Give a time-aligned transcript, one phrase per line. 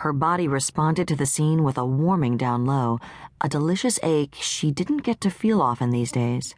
[0.00, 3.00] Her body responded to the scene with a warming down low,
[3.42, 6.54] a delicious ache she didn't get to feel often these days.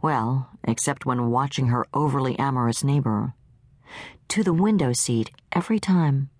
[0.00, 3.34] Well, except when watching her overly amorous neighbor.
[4.28, 6.30] To the window seat every time.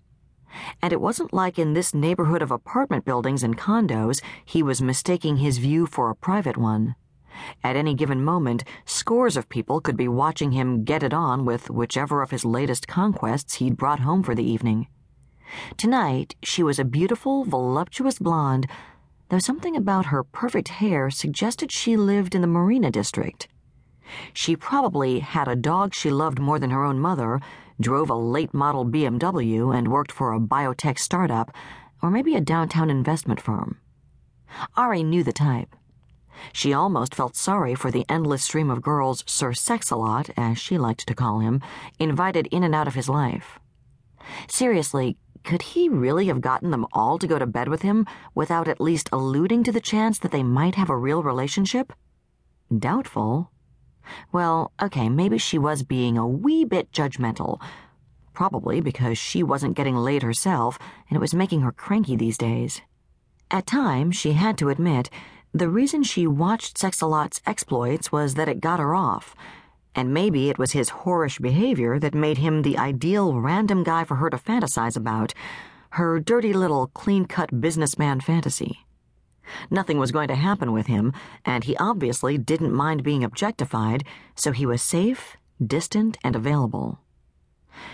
[0.81, 5.37] And it wasn't like in this neighborhood of apartment buildings and condos he was mistaking
[5.37, 6.95] his view for a private one.
[7.61, 11.69] At any given moment, scores of people could be watching him get it on with
[11.69, 14.87] whichever of his latest conquests he'd brought home for the evening.
[15.77, 18.67] Tonight, she was a beautiful, voluptuous blonde,
[19.29, 23.47] though something about her perfect hair suggested she lived in the Marina District.
[24.33, 27.41] She probably had a dog she loved more than her own mother,
[27.79, 31.51] drove a late model BMW, and worked for a biotech startup,
[32.01, 33.79] or maybe a downtown investment firm.
[34.75, 35.75] Ari knew the type.
[36.53, 41.07] She almost felt sorry for the endless stream of girls Sir Sex-a-Lot, as she liked
[41.07, 41.61] to call him,
[41.99, 43.59] invited in and out of his life.
[44.47, 45.17] Seriously,
[45.47, 48.81] could he really have gotten them all to go to bed with him without at
[48.81, 51.93] least alluding to the chance that they might have a real relationship?
[52.77, 53.49] Doubtful.
[54.33, 57.61] Well, okay, maybe she was being a wee bit judgmental.
[58.33, 60.77] Probably because she wasn't getting laid herself,
[61.09, 62.81] and it was making her cranky these days.
[63.49, 65.09] At times, she had to admit,
[65.53, 69.33] the reason she watched Sex-a-Lot's exploits was that it got her off.
[69.97, 74.15] And maybe it was his whorish behavior that made him the ideal random guy for
[74.15, 75.33] her to fantasize about,
[75.91, 78.85] her dirty little clean-cut businessman fantasy.
[79.71, 84.03] Nothing was going to happen with him, and he obviously didn't mind being objectified,
[84.35, 86.99] so he was safe, distant, and available.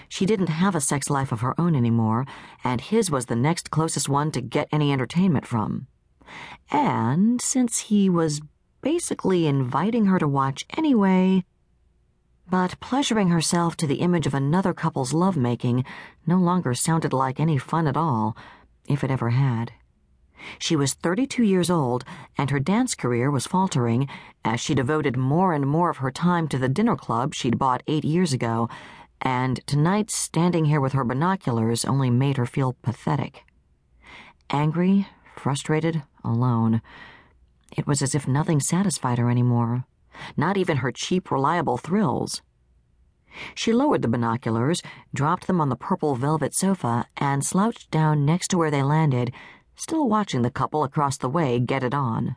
[0.10, 2.26] She didn't have a sex life of her own anymore,
[2.66, 5.88] and his was the next closest one to get any entertainment from.
[6.70, 8.42] And since he was
[8.82, 11.46] basically inviting her to watch anyway,
[12.50, 15.86] but pleasuring herself to the image of another couple's lovemaking
[16.26, 18.36] no longer sounded like any fun at all,
[18.88, 19.72] if it ever had.
[20.60, 22.04] She was 32 years old,
[22.38, 24.10] and her dance career was faltering
[24.44, 27.84] as she devoted more and more of her time to the dinner club she'd bought
[27.88, 28.70] eight years ago,
[29.22, 33.44] and tonight standing here with her binoculars only made her feel pathetic.
[34.50, 36.82] Angry, frustrated, alone.
[37.76, 39.86] It was as if nothing satisfied her anymore,
[40.38, 42.42] not even her cheap, reliable thrills.
[43.56, 44.82] She lowered the binoculars,
[45.14, 49.34] dropped them on the purple velvet sofa, and slouched down next to where they landed
[49.76, 52.36] still watching the couple across the way get it on.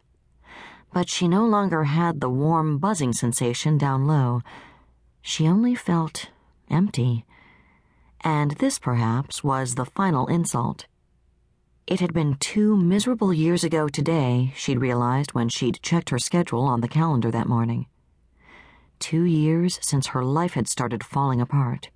[0.93, 4.43] But she no longer had the warm, buzzing sensation down low.
[5.21, 6.31] She only felt
[6.71, 7.27] empty.
[8.23, 10.87] And this, perhaps, was the final insult.
[11.87, 16.63] It had been two miserable years ago today, she'd realized when she'd checked her schedule
[16.63, 17.87] on the calendar that morning.
[18.99, 21.91] Two years since her life had started falling apart.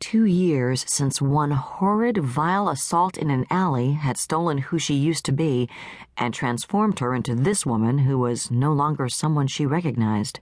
[0.00, 5.24] Two years since one horrid, vile assault in an alley had stolen who she used
[5.26, 5.68] to be
[6.16, 10.40] and transformed her into this woman who was no longer someone she recognized.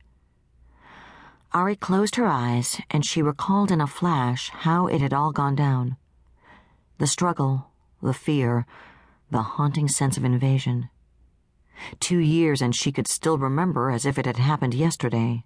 [1.52, 5.54] Ari closed her eyes and she recalled in a flash how it had all gone
[5.54, 5.98] down.
[6.96, 7.69] The struggle,
[8.02, 8.66] the fear,
[9.30, 10.88] the haunting sense of invasion.
[11.98, 15.44] Two years and she could still remember as if it had happened yesterday.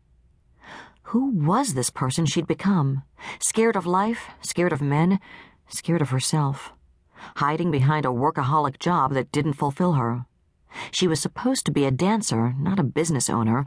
[1.09, 3.03] Who was this person she'd become?
[3.39, 5.21] Scared of life, scared of men,
[5.69, 6.73] scared of herself.
[7.37, 10.27] Hiding behind a workaholic job that didn't fulfill her.
[10.91, 13.65] She was supposed to be a dancer, not a business owner.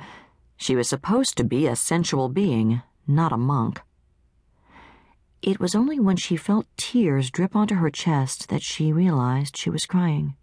[0.57, 3.81] She was supposed to be a sensual being, not a monk.
[5.41, 9.69] It was only when she felt tears drip onto her chest that she realized she
[9.69, 10.35] was crying.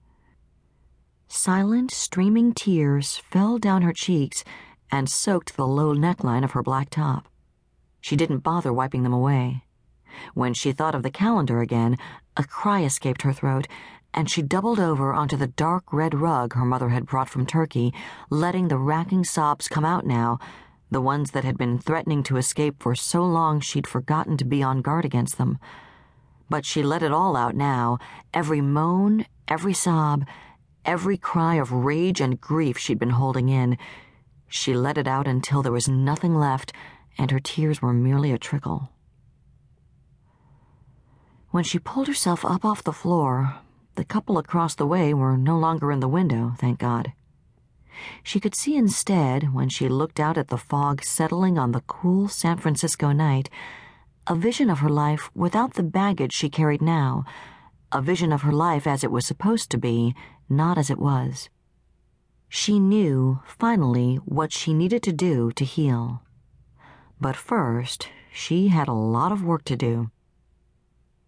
[1.27, 4.45] Silent, streaming tears fell down her cheeks
[4.93, 7.29] and soaked the low neckline of her black top.
[8.01, 9.65] She didn't bother wiping them away.
[10.35, 11.99] When she thought of the calendar again,
[12.37, 13.67] a cry escaped her throat,
[14.13, 17.93] and she doubled over onto the dark red rug her mother had brought from Turkey,
[18.31, 20.39] letting the racking sobs come out now,
[20.95, 24.63] the ones that had been threatening to escape for so long she'd forgotten to be
[24.63, 25.59] on guard against them.
[26.49, 27.99] But she let it all out now,
[28.33, 30.25] every moan, every sob,
[30.85, 33.77] every cry of rage and grief she'd been holding in.
[34.47, 36.73] She let it out until there was nothing left,
[37.19, 38.91] and her tears were merely a trickle.
[41.51, 43.57] When she pulled herself up off the floor,
[43.97, 47.15] the couple across the way were no longer in the window, thank God.
[48.23, 52.29] She could see instead, when she looked out at the fog settling on the cool
[52.29, 53.51] San Francisco night,
[54.27, 57.25] a vision of her life without the baggage she carried now,
[57.93, 60.15] a vision of her life as it was supposed to be,
[60.49, 61.49] not as it was.
[62.49, 66.23] She knew, finally, what she needed to do to heal.
[67.21, 70.11] But first, she had a lot of work to do.